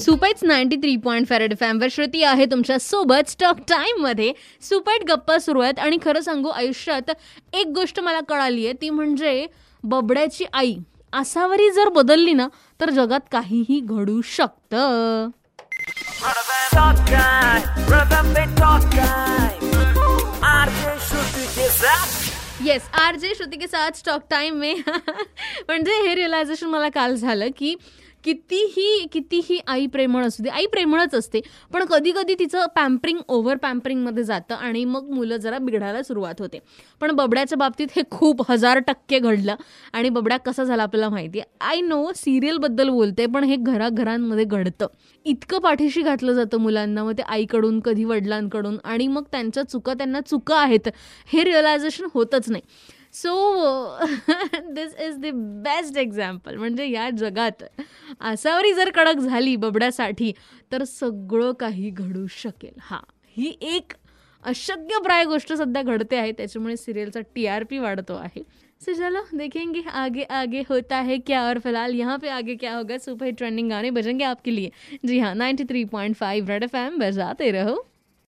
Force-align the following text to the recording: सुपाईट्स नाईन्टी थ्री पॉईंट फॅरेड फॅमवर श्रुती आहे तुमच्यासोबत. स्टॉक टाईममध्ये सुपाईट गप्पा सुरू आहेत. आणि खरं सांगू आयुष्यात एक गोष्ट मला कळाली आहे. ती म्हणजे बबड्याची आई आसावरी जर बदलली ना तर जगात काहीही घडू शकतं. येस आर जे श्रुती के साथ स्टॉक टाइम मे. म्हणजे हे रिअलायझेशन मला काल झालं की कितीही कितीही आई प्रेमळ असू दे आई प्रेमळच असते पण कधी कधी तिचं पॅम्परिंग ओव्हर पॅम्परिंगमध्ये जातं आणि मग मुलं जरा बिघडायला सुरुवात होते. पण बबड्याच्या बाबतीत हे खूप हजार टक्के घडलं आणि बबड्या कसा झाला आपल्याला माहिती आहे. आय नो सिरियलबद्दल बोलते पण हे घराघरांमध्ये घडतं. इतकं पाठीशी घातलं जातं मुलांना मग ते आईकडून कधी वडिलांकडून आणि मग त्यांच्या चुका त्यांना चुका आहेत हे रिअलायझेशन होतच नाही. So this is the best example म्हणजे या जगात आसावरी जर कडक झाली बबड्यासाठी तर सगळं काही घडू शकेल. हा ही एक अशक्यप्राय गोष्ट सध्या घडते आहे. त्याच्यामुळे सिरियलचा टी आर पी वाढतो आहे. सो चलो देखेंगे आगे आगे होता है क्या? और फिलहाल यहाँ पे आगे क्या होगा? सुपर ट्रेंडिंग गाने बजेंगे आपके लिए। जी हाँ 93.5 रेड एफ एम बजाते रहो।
सुपाईट्स 0.00 0.44
नाईन्टी 0.44 0.76
थ्री 0.76 0.94
पॉईंट 0.96 1.26
फॅरेड 1.28 1.54
फॅमवर 1.60 1.88
श्रुती 1.90 2.22
आहे 2.24 2.44
तुमच्यासोबत. 2.50 3.30
स्टॉक 3.30 3.58
टाईममध्ये 3.68 4.32
सुपाईट 4.62 5.04
गप्पा 5.08 5.38
सुरू 5.38 5.60
आहेत. 5.60 5.78
आणि 5.78 5.98
खरं 6.04 6.20
सांगू 6.20 6.48
आयुष्यात 6.48 7.10
एक 7.52 7.66
गोष्ट 7.74 8.00
मला 8.00 8.20
कळाली 8.28 8.64
आहे. 8.64 8.74
ती 8.82 8.90
म्हणजे 8.90 9.46
बबड्याची 9.84 10.44
आई 10.52 10.76
आसावरी 11.12 11.70
जर 11.70 11.88
बदलली 11.88 12.32
ना 12.32 12.46
तर 12.80 12.90
जगात 12.90 13.20
काहीही 13.32 13.80
घडू 13.80 14.20
शकतं. 14.24 15.28
येस 22.64 22.82
आर 22.94 23.16
जे 23.16 23.32
श्रुती 23.36 23.56
के 23.58 23.66
साथ 23.66 23.96
स्टॉक 23.96 24.22
टाइम 24.30 24.54
मे. 24.54 24.72
म्हणजे 24.74 25.92
हे 26.06 26.14
रिअलायझेशन 26.14 26.66
मला 26.66 26.88
काल 26.88 27.14
झालं 27.14 27.48
की 27.58 27.74
कितीही 28.24 29.06
कितीही 29.12 29.58
आई 29.66 29.86
प्रेमळ 29.86 30.24
असू 30.24 30.42
दे 30.42 30.48
आई 30.48 30.66
प्रेमळच 30.66 31.14
असते 31.14 31.40
पण 31.72 31.84
कधी 31.84 32.12
कधी 32.12 32.34
तिचं 32.38 32.66
पॅम्परिंग 32.76 33.18
ओव्हर 33.28 33.56
पॅम्परिंगमध्ये 33.56 34.24
जातं 34.24 34.54
आणि 34.54 34.84
मग 34.84 35.10
मुलं 35.10 35.36
जरा 35.36 35.58
बिघडायला 35.58 36.02
सुरुवात 36.02 36.40
होते. 36.40 36.58
पण 37.00 37.10
बबड्याच्या 37.10 37.58
बाबतीत 37.58 37.88
हे 37.96 38.02
खूप 38.10 38.42
हजार 38.50 38.78
टक्के 38.78 39.18
घडलं 39.18 39.54
आणि 39.92 40.08
बबड्या 40.08 40.38
कसा 40.38 40.64
झाला 40.64 40.82
आपल्याला 40.82 41.08
माहिती 41.08 41.38
आहे. 41.38 41.50
आय 41.60 41.80
नो 41.80 42.10
सिरियलबद्दल 42.16 42.88
बोलते 42.88 43.26
पण 43.26 43.44
हे 43.44 43.56
घराघरांमध्ये 43.56 44.44
घडतं. 44.44 44.86
इतकं 45.26 45.58
पाठीशी 45.58 46.02
घातलं 46.02 46.32
जातं 46.32 46.60
मुलांना 46.60 47.04
मग 47.04 47.12
ते 47.18 47.22
आईकडून 47.22 47.80
कधी 47.80 48.04
वडिलांकडून 48.04 48.78
आणि 48.84 49.06
मग 49.08 49.24
त्यांच्या 49.32 49.62
चुका 49.62 49.94
त्यांना 49.94 50.20
चुका 50.20 50.56
आहेत 50.56 50.88
हे 51.32 51.44
रिअलायझेशन 51.44 52.06
होतच 52.14 52.50
नाही. 52.50 52.62
So 53.14 53.32
this 54.74 54.94
is 55.06 55.16
the 55.20 55.30
best 55.64 55.96
example 55.98 56.56
म्हणजे 56.56 56.86
या 56.86 57.08
जगात 57.10 57.62
आसावरी 58.20 58.72
जर 58.74 58.90
कडक 58.94 59.20
झाली 59.20 59.56
बबड्यासाठी 59.56 60.32
तर 60.72 60.84
सगळं 60.84 61.52
काही 61.60 61.90
घडू 61.90 62.26
शकेल. 62.30 62.72
हा 62.80 63.00
ही 63.36 63.52
एक 63.60 63.92
अशक्यप्राय 64.44 65.24
गोष्ट 65.24 65.52
सध्या 65.52 65.82
घडते 65.82 66.16
आहे. 66.16 66.32
त्याच्यामुळे 66.32 66.76
सिरियलचा 66.76 67.20
टी 67.34 67.46
आर 67.46 67.64
पी 67.70 67.78
वाढतो 67.78 68.14
आहे. 68.14 68.42
सो 68.80 68.92
चलो 68.92 69.22
देखेंगे 69.36 69.80
आगे 69.92 70.22
आगे 70.22 70.62
होता 70.68 71.00
है 71.00 71.16
क्या? 71.26 71.42
और 71.48 71.58
फिलहाल 71.64 71.94
यहाँ 71.94 72.18
पे 72.18 72.28
आगे 72.28 72.54
क्या 72.54 72.74
होगा? 72.76 72.98
सुपर 72.98 73.30
ट्रेंडिंग 73.38 73.70
गाने 73.70 73.90
बजेंगे 73.90 74.24
आपके 74.24 74.54
लिए। 74.56 74.70
जी 75.06 75.18
हाँ 75.18 75.34
93.5 75.34 76.48
रेड 76.48 76.62
एफ 76.64 76.74
एम 76.74 76.98
बजाते 76.98 77.50
रहो। 77.50 77.76